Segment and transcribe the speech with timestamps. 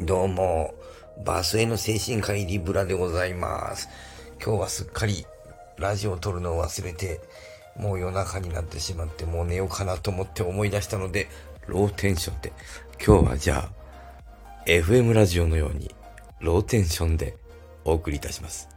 [0.00, 0.74] どうも、
[1.24, 3.88] バスへの精神科医リブラでございます。
[4.42, 5.26] 今日はすっかり
[5.76, 7.20] ラジオを撮るのを忘れて、
[7.76, 11.28] もう夜中になってしまって、もう寝ようかなと思って思い出したので、
[11.66, 12.52] ローテンションで。
[13.04, 15.94] 今日はじゃあ、FM ラジオのように、
[16.40, 17.36] ローテンションで
[17.84, 18.68] お送りいたします。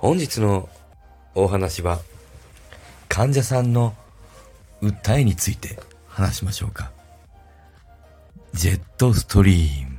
[0.00, 0.68] 本日の
[1.34, 2.00] お話は、
[3.08, 3.94] 患者さんの
[4.82, 6.93] 訴えについて話しましょうか。
[8.54, 9.98] ジェットストリーム。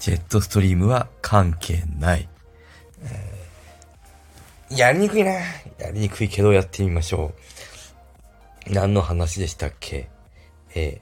[0.00, 2.28] ジェットストリームは関係ない。
[3.04, 5.30] えーやりにくいな。
[5.30, 7.34] やりにくいけどやってみましょ
[8.68, 8.72] う。
[8.72, 10.08] 何の話でしたっけ？
[10.74, 11.00] え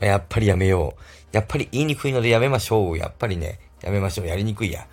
[0.00, 1.02] ーやっぱりやめよう。
[1.34, 2.98] やっぱり言いにくいのでやめましょう。
[2.98, 4.26] やっぱりね、やめましょう。
[4.26, 4.86] やりにくいや。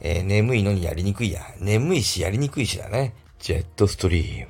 [0.00, 1.40] えー眠いのにやりにくいや。
[1.58, 3.14] 眠いしやりにくいしだね。
[3.40, 4.48] ジェットストリーム。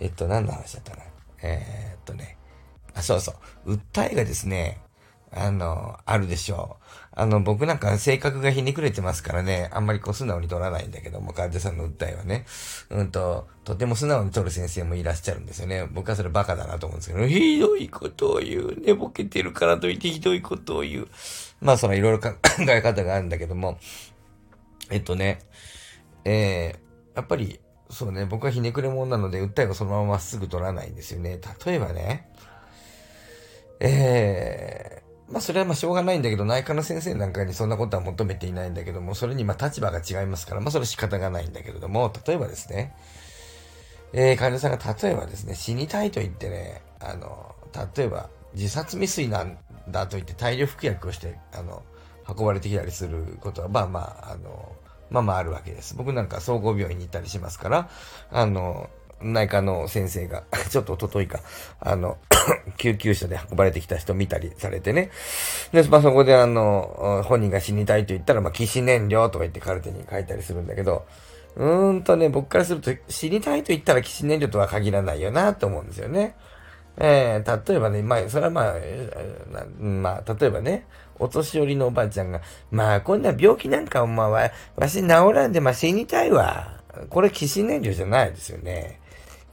[0.00, 1.04] えっと、何の話だったかな？
[1.44, 2.37] えーっとね。
[2.98, 3.74] あ、そうそう。
[3.74, 4.80] 訴えがですね、
[5.30, 6.84] あの、あるでしょう。
[7.12, 12.46] あの、僕なんか性格がひねくれてますからね、あんまりこう素直に取らないんだけども、患者さんの訴えはね。
[12.90, 15.86] うんと、とても素直に取る先生もいらっしゃるんですよね。
[15.92, 18.76] 僕はそれバカだなと思うんですけど、ひどいことを言う。
[18.80, 21.08] 寝ぼけてるからといってひどいことを言う。
[21.60, 22.30] まあ、そのいろいろ 考
[22.68, 23.78] え方があるんだけども、
[24.90, 25.40] えっとね、
[26.24, 27.60] えー、やっぱり、
[27.90, 31.40] そうね、僕はひねくれ者なので、訴えをそのまままっすぐ取らないんですよね。
[31.64, 32.28] 例えばね、
[33.80, 42.94] えー、まあそれはまあしょうがないんだけど、内科の先生なんかにそんなことは求めていないんだけども、それにまあ立場が違いますから、まあそれは仕方がないんだけれども、例えばですね、
[44.12, 47.54] えー、患者さんが例えばですね、死にたいと言ってね、あの、
[47.96, 51.82] 例えば自殺未遂なんだと言って大量服薬をして、あの、
[52.28, 54.72] 運ばれてきたりすることは、まあまあ、あの、
[55.10, 55.94] まあまああるわけです。
[55.94, 57.90] 僕なんか総合病院に行ったりしますから、
[58.30, 58.90] あの、
[59.22, 61.40] 内科の先生が、 ちょっと一昨日か、
[61.80, 62.18] あの、
[62.78, 65.10] 救急車で運ばれてきた人見たりされてね。
[65.72, 71.06] で、まあそこであの、本人が死にたいと言ったら、まあ、起死燃料とか言ってカルテに書いたりするんだけど、
[71.56, 76.36] うーんとね、僕からすると死にたいと言ったら起死燃料とは限らないよなと思うんですよね。
[77.00, 78.74] えー、例えばね、まあ、それはまあ、
[79.80, 80.86] まあ、例えばね、
[81.18, 82.40] お年寄りのおばあちゃんが、
[82.70, 86.80] まあ、こんな病気なんかお前は、わし治らんで、まあ、死にたいわ。
[87.10, 89.00] これ、起死燃料じゃないですよね。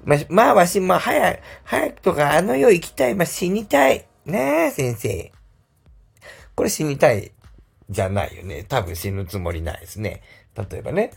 [0.06, 4.08] まあ、まあ、わし、まあ、早く、早くとか、あの世行きたい、まあ、死にたい。
[4.26, 5.32] ねえ、先生。
[6.56, 7.32] これ死にたい、
[7.90, 8.66] じゃないよね。
[8.68, 10.22] 多分死ぬつもりないですね。
[10.56, 11.12] 例えばね。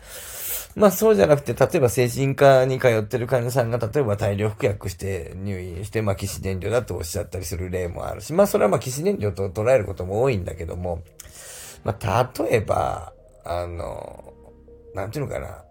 [0.75, 11.03] まあそうじゃなくて、例えば精神科に通ってる患者さんが、例えば大量服薬して入院して、まあ、起死燃料だとおっしゃったりする例もあるし、まあそれはまあ起死燃料と捉えることも多いんだけども、
[11.85, 13.13] まあ例えば、
[13.45, 14.35] あの、
[14.95, 15.65] なんていうのかな。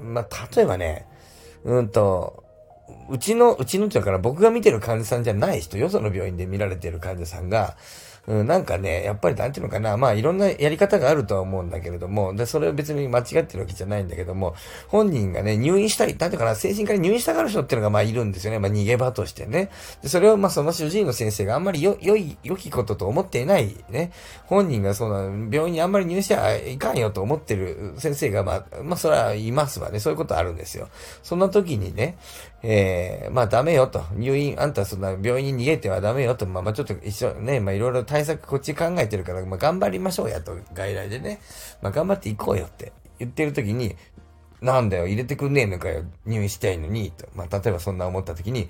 [0.00, 1.06] まあ例えばね、
[1.64, 2.44] うんと、
[3.10, 7.76] うちの、うちのってだから僕が見てる患者さんじゃない人、よその病院で見られてる患者さんが、
[8.28, 14.54] うん、なんかね、やっぱりなんていうのかな、まあいろんなやり方があるとは思うんだけれども、で、それは別に間違ってるわけじゃないんだけども、
[14.86, 18.60] 本人がね、入院したい、なんていうかな、精神科に入院したがる人っていうのがまあいるんですよね。
[18.60, 19.70] まあ逃げ場としてね。
[20.02, 24.12] で、それをまあその主治医の先生があんまりよ、良い、良きことと思っていないね。
[24.46, 29.98] 本人がその病院にあんまり入院しちゃいかんよと思ってる先生がまあ、まあそれはいますわね。
[29.98, 30.88] そういうことあるんですよ。
[31.24, 32.16] そんな時にね、
[32.64, 34.04] えー、まあダメよと。
[34.14, 36.46] 入院、あんたそんな病院に逃げてはダメよと。
[36.46, 40.56] まあまあちょっと一緒ね、まあいろいろ対策こっち考えてるから、まあ頑張りましょうやと。
[40.72, 41.40] 外来でね。
[41.82, 43.96] まあ頑張っていこうよって言ってる時に、
[44.60, 47.26] なんだよ、入れてくんねえのかよ、入院したいのに、と。
[47.34, 48.68] まあ例えばそんな思った時に、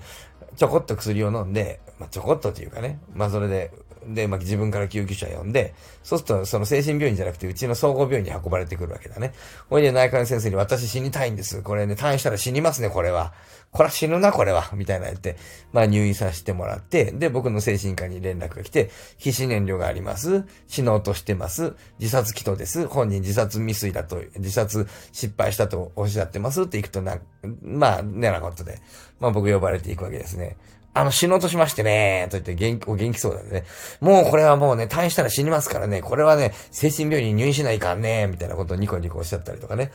[0.55, 2.99] ちょこっと薬を飲んで、まあちょこっとというかね。
[3.13, 3.71] まあそれで、
[4.07, 9.33] で、まあ、自分から救急車呼んで、そうすると、その精神病院じゃなくて、うちの総合病院に運ばれてくるわけだね。
[9.69, 11.61] ほいで、内科の先生に、私死にたいんです。
[11.61, 13.33] これね、退院したら死にますね、これは。
[13.71, 14.69] これは死ぬな、これは。
[14.73, 15.35] みたいな言って、
[15.71, 20.45] まあ、入院させてもらって、で、僕の精神科に連絡が来て、皮脂燃料があります。
[20.67, 21.73] 死のうとしてます。
[21.99, 22.87] 自殺祈祷です。
[22.87, 27.19] 本人自殺未遂だと、自殺失敗したとおっしゃってますって行くとな、
[27.63, 28.79] まあ、ねなことで、
[29.19, 30.57] まあ僕呼ばれていくわけですね。
[30.93, 33.63] あの、死のうとしましてね、と言って元気、お元気そうだね。
[33.99, 39.91] もうこれはもうね、退院したら死にますからね、これはね、精神病院に入院しないかんね、みたいなことをニコニコおっしゃったりとかね。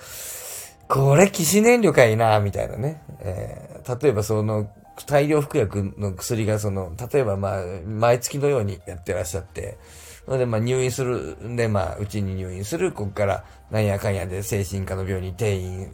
[0.88, 3.02] これ、騎士燃料かいな、みたいなね。
[3.20, 4.70] えー、例えばその、
[5.06, 9.78] 大量服薬の薬がその、例えばまあ、毎月のようにやってらっしゃって、
[10.24, 15.88] それでまあ入院する、んでまあ、うちに入院する、ここから、なんやかんやで精神科の病院に転院、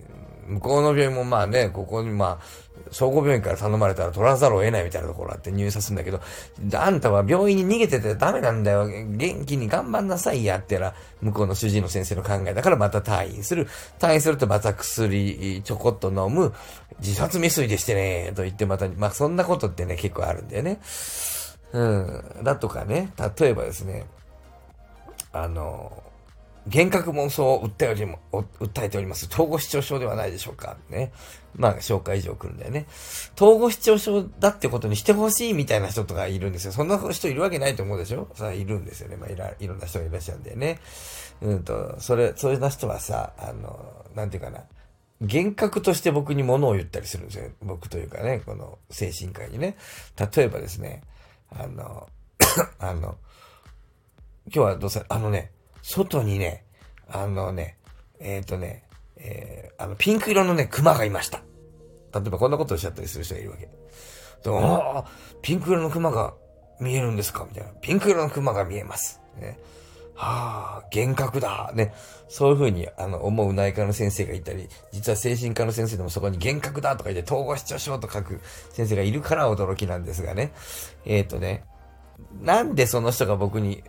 [0.47, 6.21] 向こうの病院もまあね、ここにまあ、総合病院から頼まれたら取らざるを得ないみたいなところあって入院さすんだけど、
[6.75, 8.87] あんたは病院に逃げててダメなんだよ。
[8.87, 13.69] 元気に頑張んなさいやってら、向こうの主治医の先生の考えだからまた退院する。
[13.99, 16.53] 退院するとまた薬ちょこっと飲む。
[17.01, 20.81] 自殺未遂でしてね、と言ってまた、まあそんなことってね、結構あるんだよね。
[21.73, 24.07] うん、だとかね、例えばですね、
[25.33, 26.04] あの、
[26.67, 29.27] 幻覚妄想を訴えおりも訴えております。
[29.27, 30.77] 統合失調症ではないでしょうか。
[30.89, 31.13] ね。
[31.57, 32.87] まあ、紹介状来るんだよね。
[33.37, 36.73] 統合失調症だってことにしてほしいみたいな人とかいるんですよ。
[36.73, 39.17] そんな人いるわけないと思うでしょさあ、いるんですよね。
[39.17, 40.81] まあいら、いろんな人がいらっしゃるんだよね。
[41.43, 44.61] うんと、それ、そういう人はさ、あの、なんていうかな。
[45.21, 47.51] 幻覚として僕に物を言ったりするんですよ。
[47.63, 49.77] 僕というかね、この精神科医にね。
[50.35, 51.03] 例えばですね、
[51.51, 52.09] あの、
[52.79, 53.17] あの、
[54.47, 55.53] 今日はどうせ、あのね、
[55.87, 56.65] 外にね、
[57.09, 57.77] あのね、
[58.19, 58.85] えっ、ー、とね、
[59.19, 61.43] えー、あの、ピンク色のね、熊がいました。
[62.15, 63.69] 例えばこんなことをおっしゃったりする人がいるわけ。
[64.47, 65.05] ああ、
[65.43, 66.33] ピンク色の熊が
[66.81, 67.47] 見えるんですか？
[67.47, 67.71] みたいな。
[67.83, 69.21] ピンク色の熊が見えます。
[69.39, 69.59] ね、
[70.15, 71.71] はあ、幻覚だ。
[71.75, 71.93] ね。
[72.29, 78.41] そういうふうに、あの、思う内科の先生がいたり、実は精神科の先生でもそこに幻覚だとか言って、統合失調症と書く
[78.71, 80.53] 先生がいるから驚きなんですがね。
[81.05, 81.65] えっ、ー、とね、
[82.41, 83.85] なんでその人が僕に、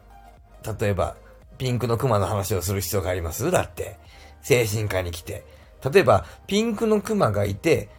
[0.80, 1.15] 例えば、
[1.57, 3.50] ピンクの熊の話をする必要があります？
[3.52, 3.98] だって。
[4.42, 5.44] 精神科に来て。
[5.92, 7.90] 例えば、ピンクの熊がいて、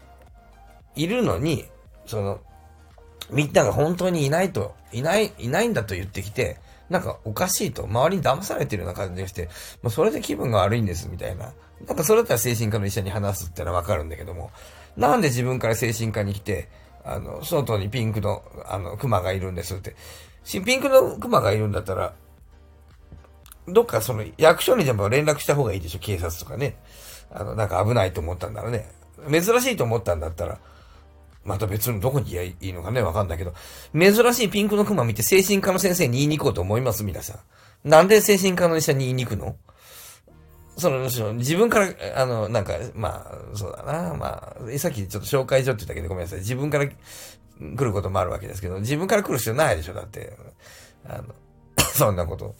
[0.94, 1.66] いるのに、
[2.06, 2.40] その、
[3.30, 6.58] みんなが本当にいないと、いない、いないんだと言ってきて、
[6.88, 9.48] なんかおかしいと、周りに騙されてるような感じがして、
[9.82, 11.52] もうそれで気分が悪いんです、みたいな。
[11.86, 14.50] なんかそれだったら精神科の医者に話すってのはわかるんだけども、
[14.96, 16.68] なんで自分から精神科に来て、
[17.04, 19.96] あの、外にピンクの、あの、熊がいるんですって。
[20.64, 22.14] ピンクの熊がいるんだったら、
[23.68, 26.76] どっかその役所にでも連絡した方がいいでしょ、警察とかね。
[27.30, 28.88] あの、なんか危ないと思ったんだらね。
[29.30, 30.58] 珍しいと思ったんだったら、
[31.44, 33.54] また別のどこに言えばいいのかね、わかんないけど。
[33.98, 37.38] 珍しいピンクのクマ見て精神科の先生に言いに行こうと思います、皆さ
[37.84, 37.88] ん。
[37.88, 39.56] なんで精神科の医者に言いに行くの
[40.76, 46.40] その、自分から、あの、なんか、まあ、そうだな、まあ、さっきちょっと紹介所って言ったけどごめんなさい。
[46.40, 46.94] 自分から来
[47.58, 50.36] ることもあるわけですけど、自分から来る必要ないでしょ、だって。
[51.08, 51.24] あの、
[51.98, 52.54] そんなこと。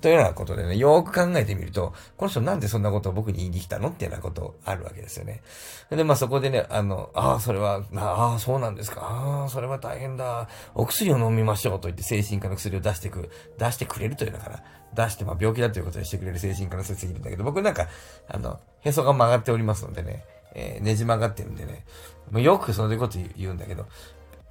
[0.00, 5.42] というようなことでね、よーく考えてみると、この人なんでそんなことを僕に言いに来たのっていうようなことあるわけですよね。
[5.90, 9.02] で、まあそこでね、あの、ああ、それは、ああ、そうなんですか。
[9.02, 10.48] ああ、それは大変だ。
[10.74, 14.62] お薬を飲みましょうと言って精神科の薬を出してく、出してくれるというのかな。
[14.94, 17.88] 出して、まあ病気だということにしてくれる精神科の先生いるんだけど、僕なんか、
[18.28, 21.84] あの、へそが曲がっておりますのでね、えー、ねじ曲がってるんでね、
[22.30, 23.86] もうよくそういうこと言うんだけど、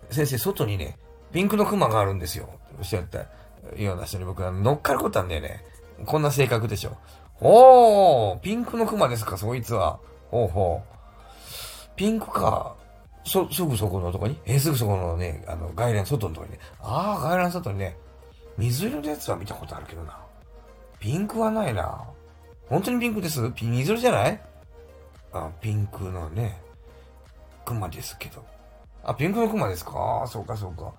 [0.10, 0.98] 先生、外にね、
[1.32, 2.50] ピンクのクマがあるんですよ。
[2.78, 3.26] おっしゃった。
[3.78, 5.64] ような人に僕は乗っかることなんだよね。
[6.06, 6.98] こんな性格でしょ。
[7.40, 10.00] おーピンクのクマですか、そいつは。
[10.30, 11.96] ほうほう。
[11.96, 12.76] ピンクか。
[13.24, 14.40] そ、すぐそこのとこに？
[14.46, 16.60] え、すぐそこのね、あの、外来外のとこにね。
[16.82, 17.98] ああ、外来外にね、
[18.58, 20.20] 水色のやつは見たことあるけどな。
[21.00, 22.04] ピンクはないな。
[22.68, 23.52] 本当にピンクです？
[23.54, 24.42] ピ水色じゃない？
[25.34, 26.62] あ、ピンクのね、
[27.66, 28.44] クマですけど。
[29.04, 30.26] あ、ピンクのクマですか？
[30.28, 30.94] そうかそうか。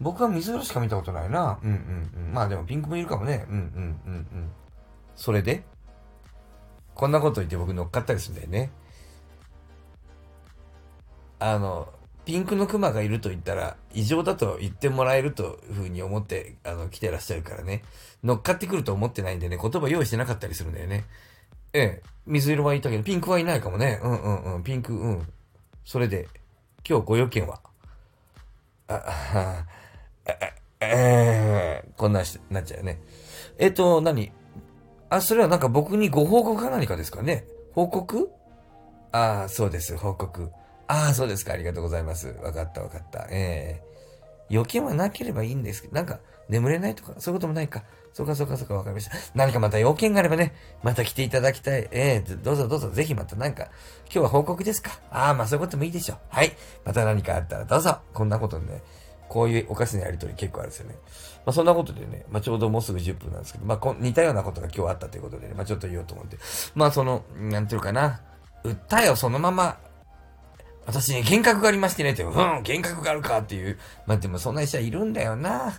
[0.00, 1.58] 僕は水色しか見たことないな。
[1.62, 2.32] うんうんうん。
[2.32, 3.46] まあでもピンクもいるかもね。
[3.48, 4.50] うんうんうんうん。
[5.16, 5.64] それで？
[6.94, 8.70] こんなこと言って僕乗っかったりするんだよね。
[11.38, 11.88] あの、
[12.24, 17.84] ピンクのクマがいると言ったら、異常だと言ってもらえるというふうに思って、あの、来てらっしゃるからね。
[18.24, 21.04] 乗っかってくると思ってないんでね、言葉用意してなかったりするんだよね。
[21.72, 24.00] ええ、水色はいたけど、ピンクはいないかもね。
[24.02, 25.28] うんうんうん、ピンク、うん。
[25.84, 26.28] それで、
[26.88, 27.60] 今日ご用件は？
[28.88, 29.66] あ、 は
[30.80, 33.00] えー、こんなし、なっちゃうね。
[33.58, 34.32] えっ、と、何？
[35.10, 37.44] あ、それはなんか僕にご報告か何かですかね？
[37.74, 38.30] 報告？
[39.12, 40.50] ああ、そうです、報告。
[40.86, 42.28] ああ、そうですか、ありがとうございます。
[42.42, 43.26] わかったわかった。
[43.30, 47.84] ええー、余計はなければいいんですけど、なんか、眠れないとか、そういうこともないか。
[48.12, 49.16] そうかそうかそうか、わかりました。
[49.34, 51.88] 何かまた要件があればね、また来ていただきたい。
[51.92, 53.64] ええー、どうぞどうぞ、ぜひまたなんか、
[54.06, 54.98] 今日は報告ですか？
[55.10, 56.18] ああ、まあそういうこともいいでしょう。
[56.30, 56.52] はい。
[56.84, 57.98] また何かあったらどうぞ。
[58.14, 58.82] こんなことね、
[59.28, 60.96] こういうおかしなやりとり結構あるんですよね。
[61.44, 66.38] まあそんなことでね、まあちょうどもうすぐ10分なんですけど、まあ似たようなことが今日あったということでね、まあちょっと言おうと思って。
[66.74, 68.22] まあその、なんていうかな、
[68.64, 69.78] 訴えをそのまま、
[70.86, 75.74] 私に幻覚がありましてねって、うん、幻覚があるかっていう、まあでもそんな医者いるんだよな。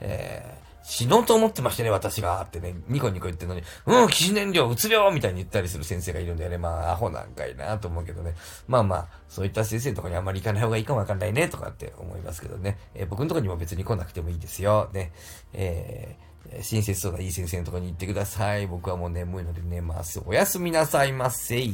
[0.00, 2.42] えー死のうと思ってましたね、私が。
[2.42, 6.58] ってね、ニコニコ言ってるのに、うん、騎士燃料、うつ病みたいに言ったりする先生がいるんだよね。
[6.58, 8.34] まあ、アホなんかいなと思うけどね。
[8.68, 12.78] まあまあ、そういった先生のとかにあんまり行かない方がいいかもわかんないね、とかって思いますけどね。
[12.94, 14.90] えー、僕のとこにも別に来なくてもいいですよ。
[14.92, 15.12] ね。
[15.54, 18.66] えー、親切そうないい先生のとこに行ってください。
[18.66, 20.20] 僕はもう眠いので寝ます。
[20.26, 21.64] おやすみなさいませ。